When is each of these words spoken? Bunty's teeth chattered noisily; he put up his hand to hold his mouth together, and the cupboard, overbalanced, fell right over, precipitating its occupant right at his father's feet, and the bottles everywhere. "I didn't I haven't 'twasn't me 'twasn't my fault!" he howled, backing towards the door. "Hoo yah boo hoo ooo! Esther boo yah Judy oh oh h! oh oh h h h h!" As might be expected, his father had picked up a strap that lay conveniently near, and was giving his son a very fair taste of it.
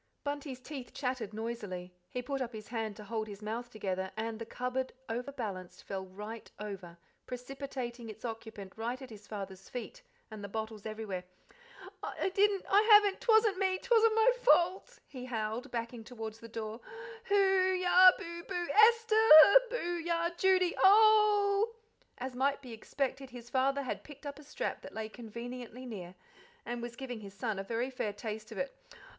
Bunty's 0.23 0.59
teeth 0.59 0.95
chattered 0.95 1.31
noisily; 1.31 1.93
he 2.09 2.23
put 2.23 2.41
up 2.41 2.53
his 2.53 2.69
hand 2.69 2.95
to 2.95 3.03
hold 3.03 3.27
his 3.27 3.43
mouth 3.43 3.69
together, 3.69 4.09
and 4.17 4.39
the 4.39 4.47
cupboard, 4.47 4.93
overbalanced, 5.07 5.83
fell 5.83 6.07
right 6.07 6.49
over, 6.59 6.97
precipitating 7.27 8.09
its 8.09 8.25
occupant 8.25 8.73
right 8.75 8.99
at 8.99 9.11
his 9.11 9.27
father's 9.27 9.69
feet, 9.69 10.01
and 10.31 10.43
the 10.43 10.47
bottles 10.49 10.87
everywhere. 10.87 11.23
"I 12.01 12.29
didn't 12.29 12.65
I 12.67 12.81
haven't 12.91 13.21
'twasn't 13.21 13.59
me 13.59 13.77
'twasn't 13.77 14.15
my 14.15 14.31
fault!" 14.39 14.97
he 15.07 15.25
howled, 15.25 15.69
backing 15.69 16.03
towards 16.03 16.39
the 16.39 16.47
door. 16.49 16.81
"Hoo 17.25 17.35
yah 17.75 18.13
boo 18.17 18.43
hoo 18.49 18.55
ooo! 18.55 18.69
Esther 18.71 19.61
boo 19.69 20.01
yah 20.03 20.31
Judy 20.35 20.73
oh 20.79 20.81
oh 20.83 20.89
h! 20.89 20.95
oh 20.95 21.65
oh 21.67 21.73
h 21.75 21.75
h 21.75 21.77
h 22.23 22.25
h!" 22.25 22.31
As 22.31 22.35
might 22.35 22.59
be 22.63 22.73
expected, 22.73 23.29
his 23.29 23.51
father 23.51 23.83
had 23.83 24.03
picked 24.03 24.25
up 24.25 24.39
a 24.39 24.43
strap 24.43 24.81
that 24.81 24.95
lay 24.95 25.09
conveniently 25.09 25.85
near, 25.85 26.15
and 26.65 26.81
was 26.81 26.95
giving 26.95 27.19
his 27.19 27.35
son 27.35 27.59
a 27.59 27.63
very 27.63 27.91
fair 27.91 28.11
taste 28.11 28.51
of 28.51 28.57
it. 28.57 28.75